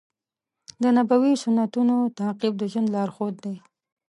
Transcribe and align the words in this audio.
د 0.81 0.83
نبوي 0.97 1.33
سنتونو 1.43 1.95
تعقیب 2.17 2.53
د 2.57 2.63
ژوند 2.71 2.87
لارښود 2.95 3.35
دی. 3.43 3.55